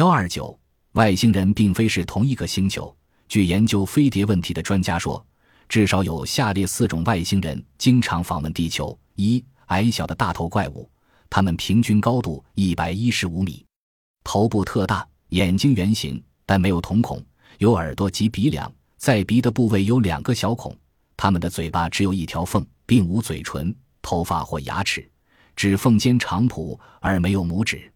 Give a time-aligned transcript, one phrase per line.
[0.00, 0.58] 幺二九，
[0.92, 2.96] 外星人并非是同一个星球。
[3.28, 5.22] 据研究飞碟问题的专家说，
[5.68, 10.90] 至少有下列四种外星人经常访问地球：一、矮小的大头怪物，
[11.28, 13.62] 它们平均高度一百一十五米，
[14.24, 17.22] 头部特大，眼睛圆形，但没有瞳孔，
[17.58, 20.74] 有耳朵及鼻梁，在鼻的部位有两个小孔。
[21.14, 25.06] 它们的嘴巴只有一条缝，并无嘴唇、头发或牙齿，
[25.54, 27.92] 指缝间长蹼而没有拇指。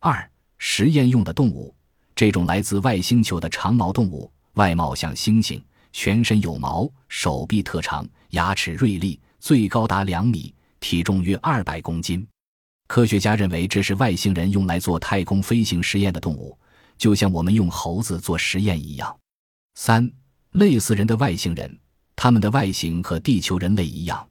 [0.00, 0.30] 二。
[0.58, 1.74] 实验用的动物，
[2.14, 5.62] 这种来自外星球的长毛动物，外貌像猩猩，
[5.92, 12.26] 全身有毛，手臂特长，牙齿锐利，最高达两米，体重约二百公斤。
[12.88, 16.58] 科学家认为这是外星人用来做太空飞行实验的动物，
[16.96, 19.16] 就像我们用猴子做实验一样。
[19.74, 20.10] 三、
[20.52, 21.78] 类似人的外星人，
[22.16, 24.26] 他们的外形和地球人类一样，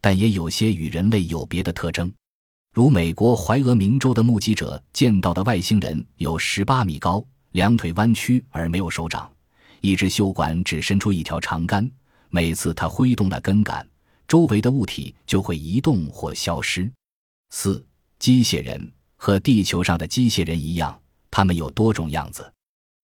[0.00, 2.12] 但也有些与人类有别的特征。
[2.78, 9.28] 如美国怀俄明州的目击者见到的外星人有十八米高，两腿弯曲而没有手掌，
[9.80, 11.90] 一只袖管只伸出一条长杆。
[12.28, 13.84] 每次他挥动那根杆，
[14.28, 16.88] 周围的物体就会移动或消失。
[17.50, 17.84] 四、
[18.20, 20.96] 机械人和地球上的机械人一样，
[21.32, 22.48] 他们有多种样子。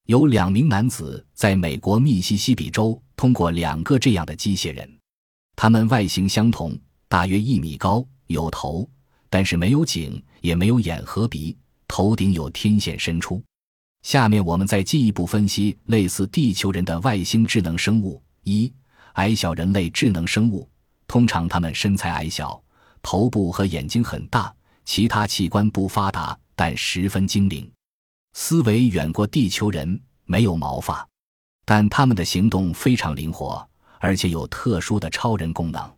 [0.07, 4.89] 有两名男子在美国密西西比州通过两个这样的机械人，
[5.57, 8.89] 他们外形相同，大约一米高，有头。
[9.35, 13.43] 但是没有颈，也没有眼和鼻，头顶有天线伸出。
[14.03, 18.73] 下面我们再进一步分析类似地球人的外星智能生物：一、
[19.15, 20.71] 矮小人类智能生物，
[21.09, 22.63] 通常他们身材矮小，
[23.03, 24.55] 头部和眼睛很大，
[24.85, 27.69] 其他器官不发达，但十分精灵，
[28.35, 31.05] 思维远过地球人，没有毛发，
[31.65, 35.93] 但他们的行动非常灵活，而且有特殊的超人功能。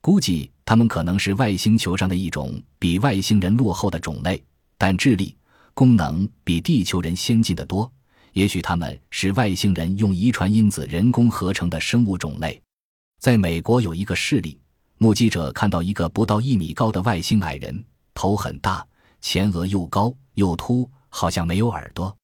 [0.00, 4.40] 估计他们可能是外星球上的一种比外星人落后的种类，
[4.78, 5.36] 但智力、
[5.74, 7.92] 功能比地球人先进的多。
[8.34, 12.62] 也许他们是外星人用遗传因子人工合成的生物种类。
[13.18, 14.60] 在美国有一个事例，
[14.98, 18.86] 目击者看到一个不到一米高的外星矮人，头很大，
[19.20, 22.16] 前额又高又凸，好像没有耳朵。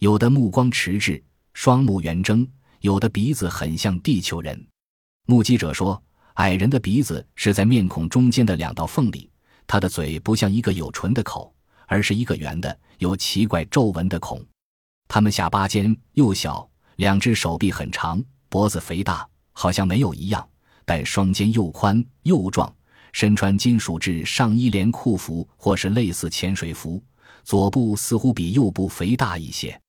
[0.00, 1.22] 有的目光迟滞，
[1.52, 2.44] 双目圆睁；
[2.80, 4.66] 有的鼻子很像地球人。
[5.26, 6.02] 目击者说。
[6.34, 9.30] 矮人的鼻子是在面孔中间的两道缝里，
[9.68, 11.54] 他的嘴不像一个有唇的口，
[11.86, 14.44] 而是一个圆的、有奇怪皱纹的孔。
[15.06, 20.44] 他们下巴尖又小，两只手臂很长，脖子肥大，好像没有一样，
[20.84, 22.74] 但双肩又宽又壮，
[23.12, 27.00] 身穿金属制上衣连裤服或是类似潜水服，
[27.44, 29.80] 左部似乎比右部肥大一些。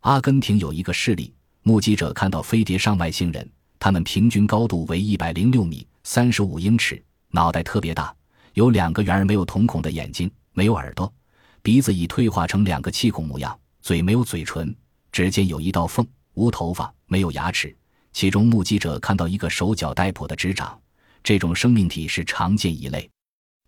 [0.00, 3.50] 阿根廷有一个事例，目击者看到飞碟上外星人。
[3.86, 8.12] 他们平均高度为一百零六米三十五英尺，脑袋特别大，
[8.54, 11.14] 有两个圆而没有瞳孔的眼睛，没有耳朵，
[11.62, 14.74] 鼻子已退化成两个气孔模样，嘴没有嘴唇，
[15.12, 16.04] 指尖有一道缝，
[16.34, 17.72] 无头发，没有牙齿。
[18.12, 20.76] 其中目击者看到一个手脚带蹼的指掌，
[21.22, 23.08] 这种生命体是常见一类。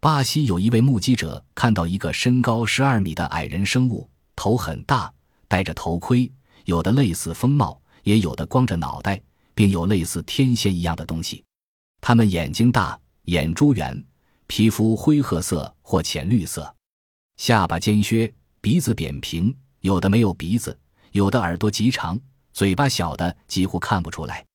[0.00, 5.12] 巴西有一位目击者看到一个身高十二米的矮人生物，头很大，
[5.46, 6.28] 戴着头盔，
[6.64, 9.22] 有的类似风帽，也有的光着脑袋。
[9.58, 11.42] 并有类似天线一样的东西，
[12.00, 14.04] 它们眼睛大，眼珠圆，
[14.46, 16.72] 皮肤灰褐色或浅绿色，
[17.38, 20.78] 下巴尖削，鼻子扁平，有的没有鼻子，
[21.10, 22.16] 有的耳朵极长，
[22.52, 24.46] 嘴巴小的几乎看不出来。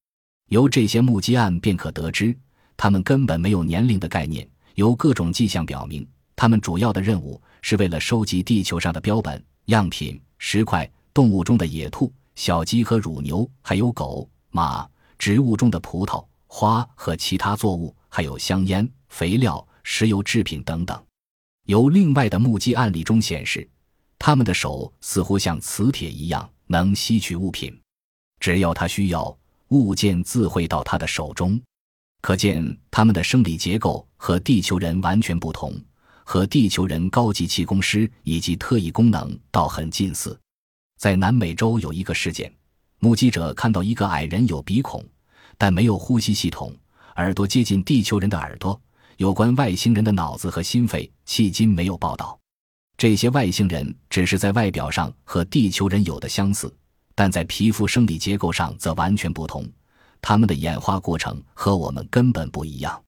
[0.48, 2.34] 由这些目击案便可得知，
[2.78, 4.50] 他们根本没有年龄的概念。
[4.76, 14.88] 由各种迹象表明，他们主要的任务是为了收集地球上的标本样品、石块、动物中的野兔、小鸡和乳牛，还有狗、马。
[15.18, 21.04] 植物中的葡萄、花和其他作物，还有香烟、肥料、石油制品等等。
[21.66, 23.68] 由另外的目击案例中显示，
[24.20, 27.78] 他们的手似乎像磁铁一样能吸取物品，
[28.40, 29.38] 只要他需要，
[29.70, 31.60] 物件自会到他的手中。
[32.22, 35.74] 可见他们的生理结构和地球人完全不同，
[36.24, 40.40] 和地球人高级气功师以及特异功能倒很近似。
[40.98, 42.54] 在南美洲有一个事件，
[43.00, 45.04] 目击者看到一个矮人有鼻孔。
[45.58, 46.76] 但没有呼吸系统，
[47.16, 48.80] 耳朵接近地球人的耳朵。
[49.18, 52.38] 有关外星人的脑子和心肺，迄今没有报道。
[52.98, 56.74] 这些外星人只是在外表上和地球人有的相似，
[57.14, 59.70] 但在皮肤生理结构上则完全不同。
[60.22, 63.02] 他们的演化过程和我们根本不一样，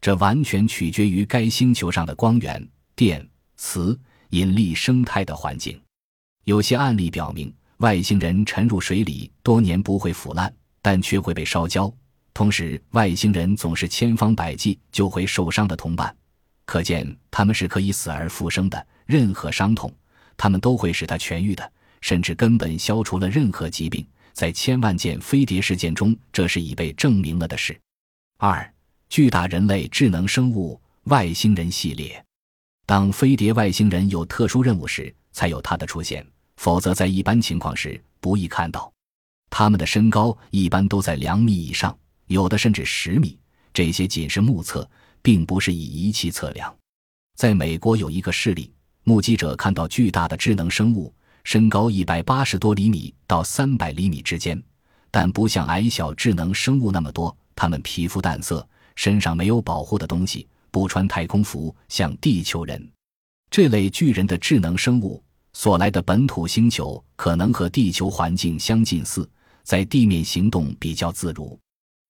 [0.00, 2.66] 这完全取决于该星球上的光源、
[2.96, 3.98] 电、磁、
[4.30, 5.80] 引力生态的环境。
[6.44, 10.52] 有些案例表明，外星人沉入水里多年不会腐烂。
[10.82, 11.90] 但却会被烧焦。
[12.34, 16.14] 同时，外星人总是千方百计救回受伤的同伴，
[16.66, 18.86] 可见他们是可以死而复生的。
[19.06, 19.90] 任何伤痛，
[20.36, 21.72] 他们都会使他痊愈的。
[22.02, 24.04] 甚至根本消除了任何疾病。
[24.32, 27.78] 在千万件飞碟事件中，这是已被证明了的事。
[28.38, 28.74] 二、
[29.08, 32.24] 巨大人类智能生物外星人系列。
[32.86, 36.26] 当飞碟外星人有特殊任务时，才有它的出现，
[36.56, 38.92] 否则在一般情况时不易看到。
[39.54, 41.94] 它们的身高一般都在两米以上，
[42.26, 43.38] 有的甚至十米。
[43.74, 44.90] 这些仅是目测，
[45.20, 46.74] 并不是以仪器测量。
[47.36, 48.72] 在美国有一个事例，
[49.04, 51.12] 目击者看到巨大的智能生物。
[51.44, 54.60] 身高一百八十多厘米到三百厘米之间，
[55.10, 57.36] 但不像矮小智能生物那么多。
[57.54, 58.66] 它们皮肤淡色，
[58.96, 62.90] 身上没有保护的东西，不穿太空服，像地球人。
[63.50, 65.22] 这类巨人的智能生物
[65.52, 69.28] 所来的本土星球可能和地球环境相近似，
[69.62, 71.58] 在地面行动比较自如。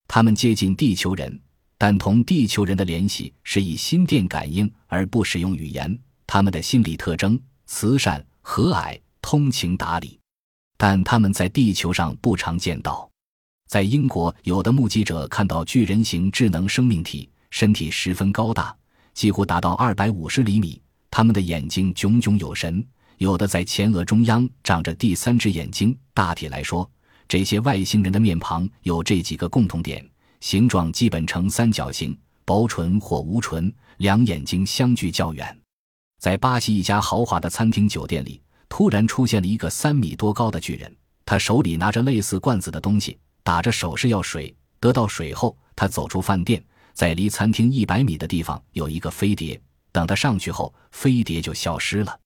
[0.07, 1.39] 他们接近地球人，
[1.77, 5.97] 但同地球人的联系是以心电感应而不使用语言。
[6.27, 8.99] 他们的心理特征：慈善、和蔼。
[9.25, 10.19] 通情达理，
[10.75, 13.09] 但他们在地球上不常见到。
[13.69, 18.75] 在英国，有的目击者看到巨人型智能生命体，身体十分高大，
[19.13, 20.81] 几乎达到二百五十厘米。
[21.09, 22.85] 他们的眼睛炯炯有神，
[23.17, 25.97] 有的在前额中央长着第三只眼睛。
[26.13, 26.91] 大体来说，
[27.27, 30.07] 这些外星人的面庞有这几个共同点：
[30.39, 35.59] 形状基本呈三角形，薄唇或无唇，两眼睛相距较远。
[36.19, 38.41] 在巴西一家豪华的餐厅酒店里。
[38.69, 40.91] 突然出现了一个三米多高的巨人，
[41.25, 44.51] 他手里拿着类似罐子的东西，打着手势要水。
[44.79, 49.61] 得到水后，他走出饭店，在离餐厅一百米的地方有一个飞碟。
[49.91, 52.19] 等他上去后，飞碟就消失了。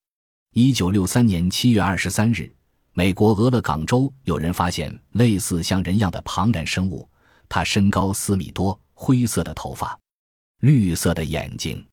[0.53, 2.49] 一九六三年七月二十三日，
[2.97, 7.07] 美国俄勒冈州有人发现类似像人样的庞然生物，
[7.47, 9.95] 它身高四米多，灰色的头发，
[10.61, 11.85] 绿色的眼睛。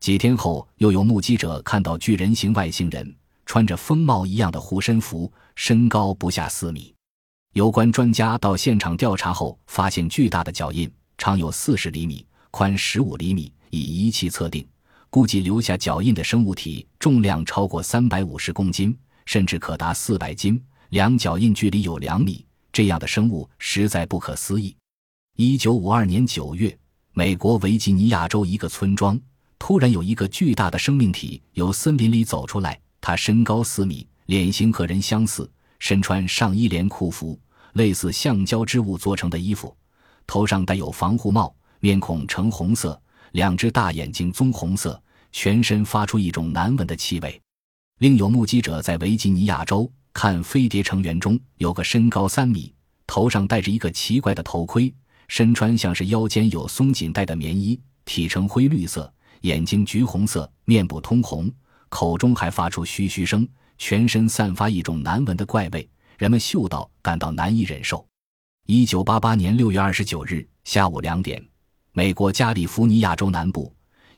[0.00, 3.14] 几天后，又有目击者看到巨人形外星人。
[3.46, 6.92] 穿着风帽一样的护身符，身高不下四米。
[7.52, 13.52] 有关专家到现场调查后，发现巨大的脚印，长有四十厘米，宽十五厘米。
[13.70, 14.66] 以仪器测定，
[15.10, 18.98] 估计留下脚印的生物体重量超过三百五十公斤，
[19.30, 20.60] 甚至可达四百斤。
[20.88, 24.74] 两脚印距离有两米，这样的生物实在不可思议。
[25.36, 26.76] 一九五二年九月，
[27.12, 29.16] 美国维吉尼亚州一个村庄
[29.56, 32.76] 突然有一个巨大的生命体由森林里走出来。
[33.00, 35.48] 他身高四米，脸型和人相似，
[35.78, 37.38] 身穿上衣连裤服，
[37.74, 39.72] 类似橡胶织物做成的衣服，
[40.26, 43.00] 头上戴有防护帽，面孔呈红色，
[43.30, 45.00] 两只大眼睛棕红色，
[45.30, 47.40] 全身发出一种难闻的气味。
[48.00, 52.72] 另有目击者在维吉尼亚州看飞碟成员中有个身高三米，
[53.06, 54.90] 头上戴着一个奇怪的头盔，
[55.28, 59.12] 身穿像是腰间有松紧带的棉衣，体呈灰绿色，
[59.42, 61.52] 眼睛橘红色，面部通红。
[61.90, 65.86] 口中还发出嘘嘘声，全身散发一种难闻的怪味，
[66.16, 68.02] 人们嗅到感到难以忍受。
[68.66, 71.46] 一九八八年六月二十九日下午两点，
[71.92, 73.70] 美国加利福尼亚州南部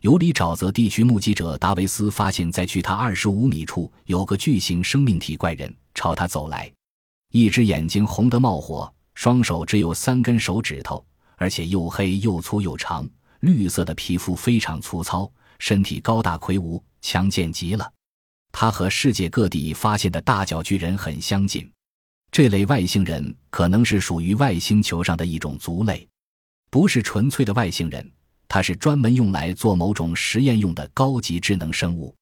[0.02, 6.69] 尤里沼泽地区目击者达维斯发现，在距他二十五米处有个巨型生命体怪人朝他走来，
[7.31, 11.06] 一只眼睛红得冒火，双手只有三根手指头，
[11.37, 13.08] 而且又黑又粗又长，
[13.43, 16.82] 绿色的皮肤非常粗糙，身体高大魁梧。
[17.00, 17.88] 强健极了，
[18.50, 21.69] 它和世界各地发现的大脚巨人很相近。
[22.32, 26.09] 这类外星人可能是属于外星球上的一种族类，
[26.71, 28.09] 不是纯粹的外星人，
[28.54, 32.14] 它是专门用来做某种实验用的高级智能生物。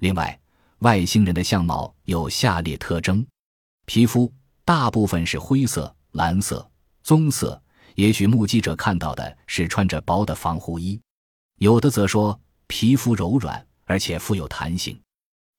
[0.00, 0.36] 另外，
[0.80, 3.24] 外星人的相貌有下列特征：
[3.86, 4.32] 皮肤
[4.64, 6.68] 大部分是灰色、蓝色、
[7.04, 7.62] 棕色，
[7.94, 11.00] 也许目击者看到的是穿着薄的防护衣，
[11.58, 13.64] 有的则说皮肤柔软。
[13.84, 15.00] 而且富有弹性，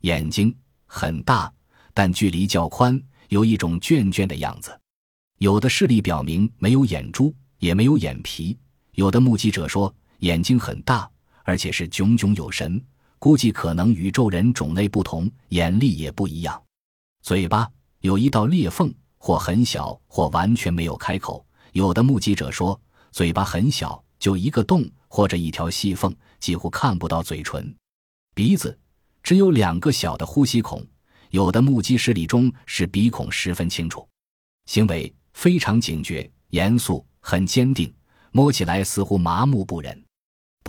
[0.01, 0.53] 眼睛
[0.85, 1.51] 很大，
[1.93, 4.77] 但距离较宽，有一种倦倦的样子。
[5.37, 8.59] 有的视力表明没有眼珠，也没有眼皮。
[8.95, 11.09] 有的目击者说眼睛很大，
[11.43, 12.81] 而且是炯炯有神，
[13.17, 16.61] 估计可能宇宙人种类不同，眼力也不一样。
[17.21, 17.69] 嘴巴
[18.01, 21.45] 有一道裂缝，或很小，或完全没有开口。
[21.73, 22.79] 有的目击者说
[23.11, 27.75] 嘴巴很小，就一个洞或者一条细缝，几乎看不到嘴唇。
[28.33, 28.77] 鼻子
[29.21, 30.85] 只有两个小的呼吸孔，
[31.29, 34.07] 有的目击实例中是鼻孔十分清楚。
[34.65, 37.93] 行为非常警觉、严肃、很坚定，
[38.31, 40.03] 摸起来似乎麻木不仁。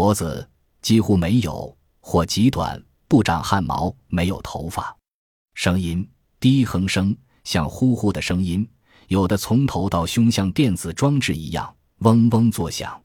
[0.00, 0.48] 脖子
[0.80, 4.96] 几乎没有或极短，不长汗毛，没有头发。
[5.52, 6.08] 声音
[6.40, 7.14] 低哼声，
[7.44, 8.66] 像呼呼的声音，
[9.08, 12.98] 有的从头到胸像电子装置一样嗡嗡作响。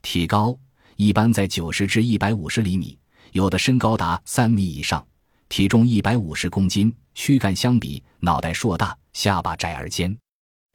[0.00, 0.58] 体高
[0.96, 2.98] 一般在九十至一百五十厘米。
[3.32, 5.06] 有的身高达三米以上，
[5.50, 10.18] 体重一百五十公斤，躯干相比，脑袋硕大，下巴窄而尖，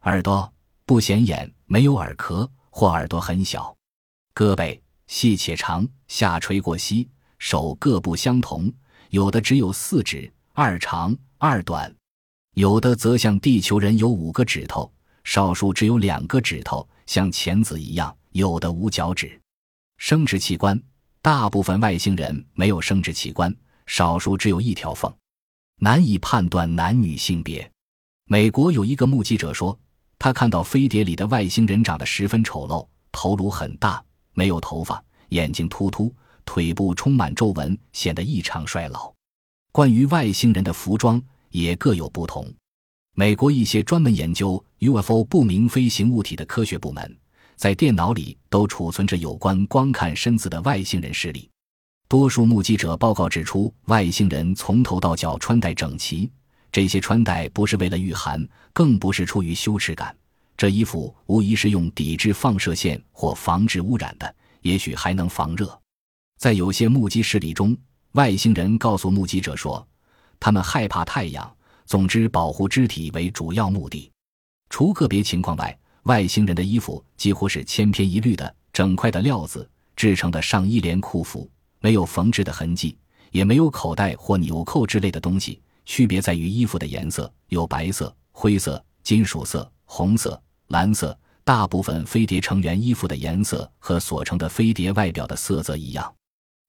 [0.03, 0.53] 耳朵
[0.85, 3.75] 不显眼，没有耳壳或耳朵很小，
[4.35, 7.07] 胳膊细且长，下垂过膝，
[7.39, 8.71] 手各不相同，
[9.09, 11.93] 有的只有四指，二长二短，
[12.53, 14.91] 有的则像地球人有五个指头，
[15.23, 19.39] 少数只有两个指头，像钳子一样，有的无脚趾。
[19.97, 20.81] 生殖器官，
[21.21, 23.55] 大部分外星人没有生殖器官。
[23.87, 25.13] 少数只有一条缝，
[25.77, 27.71] 难以判断男女性别。
[28.25, 29.77] 美国有一个目击者说，
[30.17, 34.03] 他看到飞碟里的外星人长得十分丑陋，头颅很大，
[34.35, 36.13] 没有头发，眼睛突突，
[36.45, 39.11] 腿部充满皱纹，显得异常衰老。
[39.71, 42.47] 关于外星人的服装也各有不同。
[43.15, 47.17] 美国一些专门研究 UFO 不明飞行物体的科学部门，
[47.55, 51.49] 在电脑里都储存着有关光看身子的外星人视力。
[52.07, 56.29] 多数目击者报告指出，外星人从头到脚穿戴整齐。
[56.71, 60.15] 这些穿戴不是为了御寒，更不是出于羞耻感。
[60.65, 65.79] 这衣服无疑是用抵制放射线或防治污染的，也许还能防热。
[66.39, 67.77] 在有些目击事例中，
[68.13, 69.87] 外星人告诉目击者说，
[70.39, 71.55] 他们害怕太阳。
[71.85, 74.11] 总之，保护肢体为主要目的。
[74.71, 81.47] 除个别情况外，外星人的衣服几乎是千篇一律的整块的料子制成的上衣连裤服。
[81.79, 82.97] 没有缝制的痕迹，
[83.29, 85.61] 也没有口袋或纽扣之类的东西。
[85.85, 91.17] 区别在于衣服的颜色，有白色、灰色、金属色、红色、蓝色。
[91.47, 96.11] 大部分飞碟成员衣服的颜色和所成的飞碟外表的色泽一样。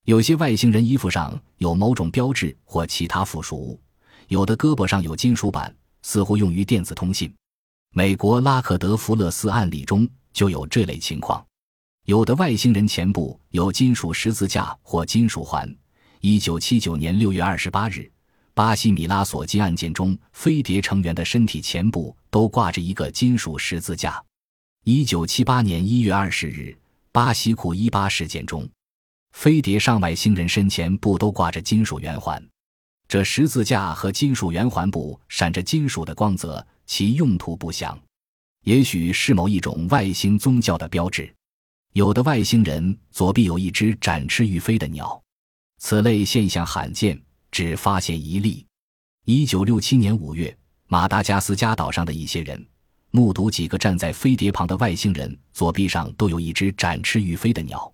[0.04, 3.80] 有些外星人衣服上有某种标志或其他附属物，
[4.28, 7.34] 有的胳膊上有金属板，似乎用于电子通信。
[7.94, 11.42] 美国拉克德福勒斯案例中就有这类情况。
[12.04, 15.74] 有的外星人前部有金属十字架或金属环。
[16.20, 18.12] 一九七九年六月二十八日，
[18.56, 24.24] 巴西米拉索基案件中，飞碟成员的身体前部都挂着一个金属十字架。
[24.84, 26.74] 一九七八年一月二十日，
[27.12, 28.66] 巴西库伊巴事件中，
[29.32, 32.42] 飞碟上外星人身前部都挂着金属圆环。
[33.06, 38.00] 这十字架和金属圆环部闪着金属的光泽，其用途不详，
[38.64, 41.30] 也许是某一种外星宗教的标志。
[41.92, 45.22] 有的外星人左臂有一只展翅欲飞的鸟，
[45.76, 47.20] 此类现象罕见，
[47.56, 48.66] 只发现一例。
[49.24, 50.54] 一九六七年五月，
[50.88, 52.62] 马达加斯加岛上的一些人
[53.12, 57.90] 目睹几个站在飞碟旁的外星人左臂上都有一只展翅欲飞的鸟。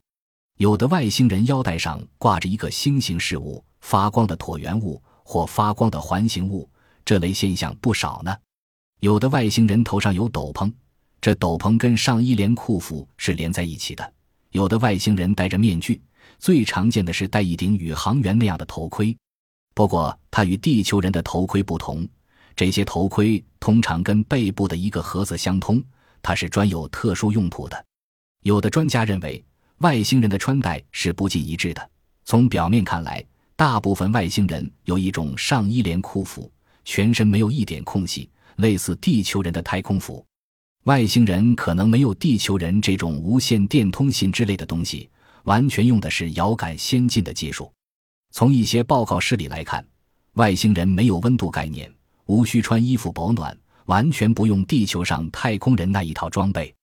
[0.58, 6.68] 有的外星人腰带上挂着一个星形事物、发光的椭圆物或发光的环形物，
[7.04, 8.36] 这类现象不少呢。
[8.98, 10.72] 有的外星人头上有斗篷。
[11.20, 14.12] 这斗篷跟上衣连裤服是连在一起的。
[14.50, 16.02] 有的外星人戴着面具，
[16.40, 19.16] 最常见的是戴一顶宇航员那样的头盔。
[19.74, 22.06] 不过，它与地球人的头盔不同，
[22.54, 25.82] 这些头盔通常跟背部的一个盒子相通，
[26.20, 27.84] 它是专有特殊用途的。
[28.42, 29.42] 有的专家认为，
[29.78, 31.90] 外星人的穿戴是不尽一致的。
[32.24, 33.24] 从表面看来，
[33.56, 36.50] 大部分外星人有一种上衣连裤服，
[36.84, 40.24] 全身没有一点空隙，类似地球人的太空服。
[40.84, 45.08] 外星人可能没有地球人这种无线电通信之类的东西，
[45.44, 47.72] 完全用的是遥感先进的技术。
[48.34, 49.86] 从一些报告事例来看，
[50.32, 51.92] 外星人没有温度概念，
[52.24, 56.74] 无需穿衣服保暖，完全不用地球上太空人那一套装备。